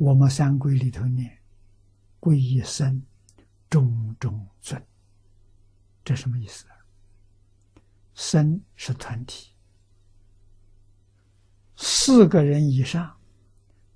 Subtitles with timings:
[0.00, 1.38] 我们三规里头念
[2.18, 3.02] “归一生，
[3.68, 4.82] 中中尊”，
[6.02, 6.64] 这什么意思？
[8.14, 9.52] 生是团体，
[11.76, 13.14] 四个人以上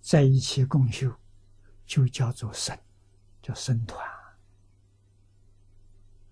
[0.02, 1.10] 在一起共修，
[1.86, 2.78] 就叫做生，
[3.40, 4.06] 叫生团。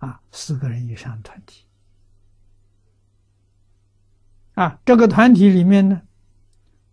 [0.01, 1.65] 啊，四个人以上团体。
[4.53, 6.03] 啊，这个团体里面呢，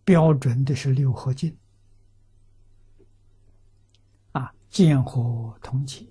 [0.06, 1.58] 标准的是六合敬。
[4.70, 6.08] 见火同解，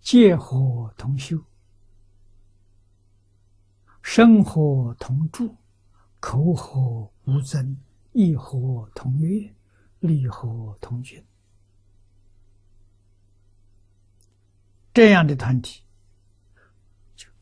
[0.00, 1.42] 戒火同修，
[4.02, 5.54] 生火同住，
[6.18, 7.76] 口火无争，
[8.12, 9.54] 意火同悦，
[10.00, 11.24] 力火同均。
[14.92, 15.82] 这样的团体，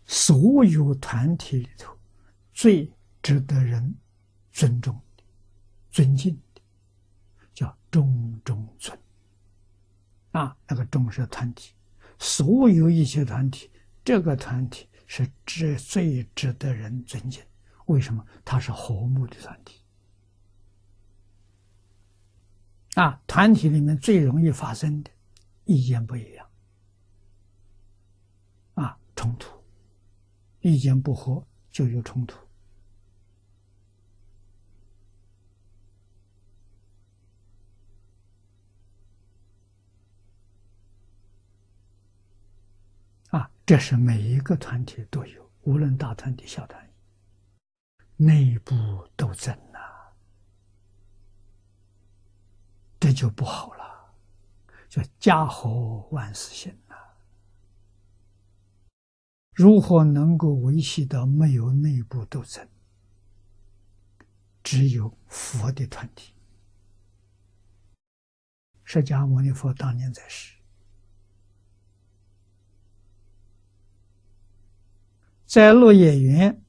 [0.04, 1.96] 所有团体里头。
[2.52, 2.92] 最
[3.22, 3.94] 值得人
[4.50, 5.22] 尊重的、
[5.92, 6.60] 尊敬的，
[7.54, 8.98] 叫中中尊。
[10.38, 11.74] 啊，那个重视团体，
[12.16, 13.68] 所有一些团体，
[14.04, 17.42] 这个团体是值最值得人尊敬。
[17.86, 18.24] 为什么？
[18.44, 19.82] 它是和睦的团体。
[22.94, 25.10] 啊，团体里面最容易发生的
[25.64, 26.48] 意见不一样，
[28.74, 29.50] 啊，冲突，
[30.60, 32.38] 意见不合就有冲突。
[43.68, 46.92] 这是每一个团体都有，无论大团体、小团体，
[48.16, 48.74] 内部
[49.14, 49.78] 斗争呐，
[52.98, 54.14] 这就不好了，
[54.88, 56.96] 叫家和万事兴呐。
[59.52, 62.66] 如何能够维系到没有内部斗争？
[64.62, 66.32] 只有佛的团体。
[68.82, 70.57] 释迦牟尼佛当年在世。
[75.48, 76.62] 在落叶园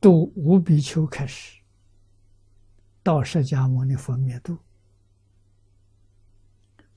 [0.00, 1.60] 度五比丘开始，
[3.02, 4.56] 到释迦牟尼佛灭度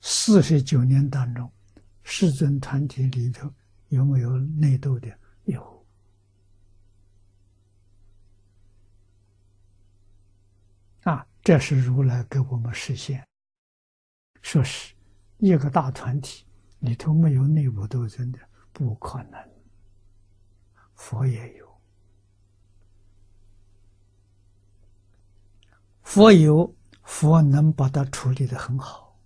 [0.00, 1.50] 四十九年当中，
[2.04, 3.52] 世尊团体里头
[3.88, 5.12] 有没有内斗的？
[5.46, 5.84] 有。
[11.02, 13.26] 啊，这是如来给我们实现，
[14.42, 14.94] 说是
[15.38, 16.44] 一个大团体
[16.78, 18.38] 里头没有内部斗争的，
[18.72, 19.57] 不可能。
[20.98, 21.80] 佛也有，
[26.02, 29.16] 佛有，佛能把它处理的很好。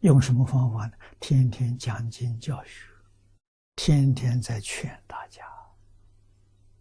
[0.00, 0.92] 用什么方法呢？
[1.20, 2.90] 天天讲经教学，
[3.76, 5.44] 天天在劝大家，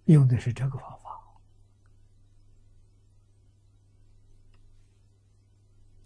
[0.06, 1.00] 用的是这个方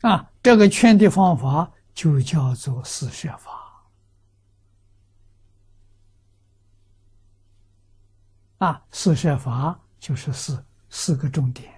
[0.01, 0.09] 法。
[0.09, 3.62] 啊，这个劝的方法就叫做四摄法。
[8.63, 11.69] 啊，四摄法就是四四个重点。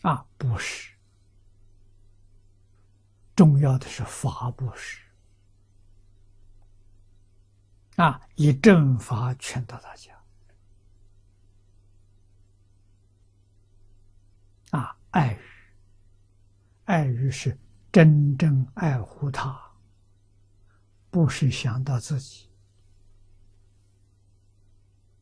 [0.00, 0.94] 啊，布施，
[3.34, 5.02] 重要的是法布施。
[7.96, 10.18] 啊，以正法劝导大家。
[14.70, 15.40] 啊，爱语，
[16.86, 17.54] 爱语是
[17.92, 19.65] 真正爱护他，
[21.10, 22.48] 不是想到自己。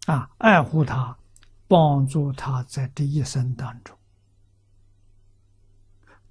[0.07, 1.19] 啊，爱护他，
[1.67, 3.99] 帮助他在这一生当中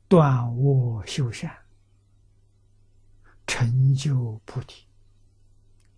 [0.07, 1.51] 断恶修善，
[3.47, 4.85] 成就菩提，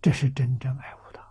[0.00, 1.22] 这是真正爱护他。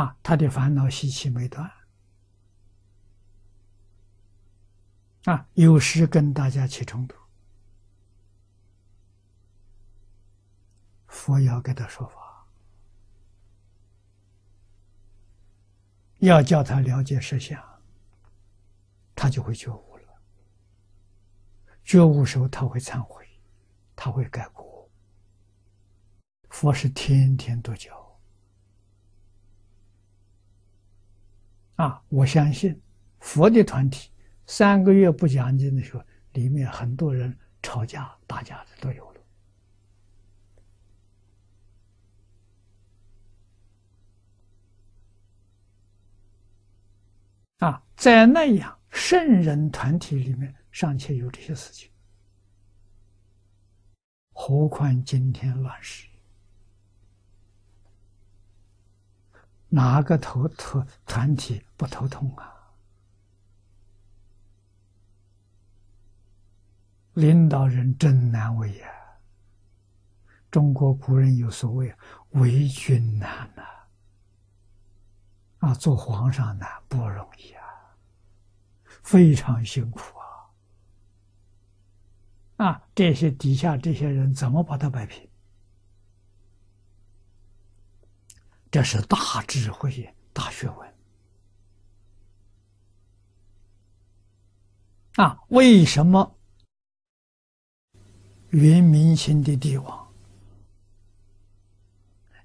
[0.00, 1.70] 啊，他的烦恼习气没断，
[5.26, 7.16] 啊，有时跟大家起冲突，
[11.14, 12.44] 佛要给他说法。
[16.18, 17.62] 要叫他了解实相，
[19.14, 20.02] 他就会觉悟了。
[21.84, 23.24] 觉悟时候，他会忏悔，
[23.94, 24.90] 他会改过。
[26.50, 28.18] 佛是天天都教。
[31.76, 32.80] 啊，我相信
[33.20, 34.10] 佛的团体
[34.46, 36.02] 三个月不讲经的时候，
[36.32, 39.13] 里面很多人吵架打架的都有。
[47.64, 51.90] 啊，在那样圣人团体里面尚且有这些事情，
[54.34, 56.06] 何况今天乱世，
[59.70, 62.52] 哪个头头团体不头痛啊？
[67.14, 68.88] 领导人真难为呀！
[70.50, 71.94] 中国古人有所谓
[72.30, 73.62] “为君难”呐，
[75.64, 77.64] 啊，做皇上难不容易啊，
[79.02, 80.28] 非常辛苦啊！
[82.66, 85.26] 啊，这些底下这些人怎么把他摆平？
[88.70, 90.94] 这是大智慧、大学问
[95.14, 95.40] 啊！
[95.48, 96.36] 为什么？
[98.50, 100.12] 元明清的帝王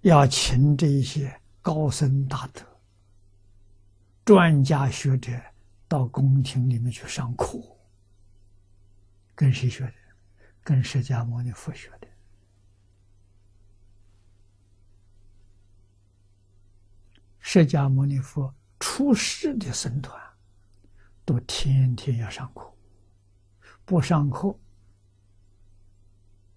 [0.01, 2.65] 要请这些高僧大德、
[4.29, 5.31] 专家学者
[5.87, 7.59] 到宫廷里面去上课，
[9.33, 9.93] 跟谁学的？
[10.63, 12.07] 跟释迦牟尼佛学的。
[17.39, 20.21] 释迦牟尼佛出世的僧团，
[21.25, 22.71] 都天天要上课，
[23.83, 24.55] 不上课。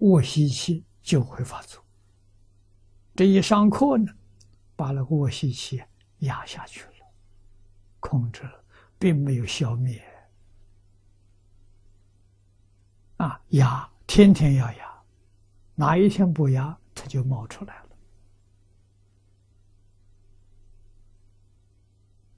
[0.00, 1.82] 卧息气就会发作，
[3.14, 4.12] 这一上课呢，
[4.76, 5.82] 把那个卧息气
[6.18, 6.91] 压下去了，
[8.02, 8.64] 控制了，
[8.98, 10.02] 并没有消灭。
[13.18, 15.02] 啊，压，天天要压，
[15.76, 17.76] 哪一天不压，它就冒出来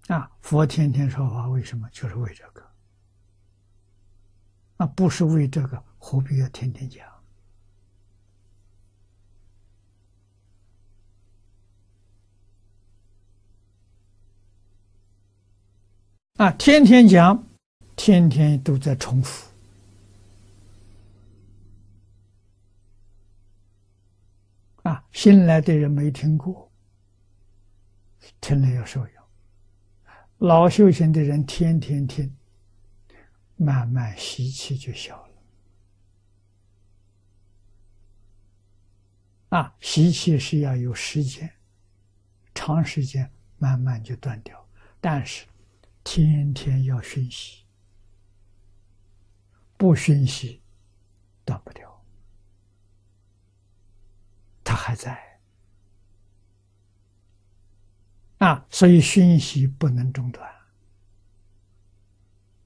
[0.08, 0.16] 了。
[0.16, 1.88] 啊，佛天天说法，为什么？
[1.90, 2.62] 就是为这个。
[4.76, 7.13] 那不是为这个，何必要天天讲？
[16.36, 17.46] 啊，天天讲，
[17.94, 19.48] 天天都在重复。
[24.82, 26.68] 啊，新来的人没听过，
[28.40, 29.22] 听了有受用；
[30.38, 32.34] 老修行的人天天听，
[33.54, 35.34] 慢慢习气就小了。
[39.50, 41.48] 啊，习气是要有时间，
[42.52, 44.66] 长时间慢慢就断掉，
[45.00, 45.46] 但是。
[46.04, 47.64] 天天要熏习，
[49.76, 50.62] 不熏习
[51.44, 52.04] 断不掉，
[54.62, 55.40] 它还在。
[58.38, 60.53] 啊，所以熏习不能中断。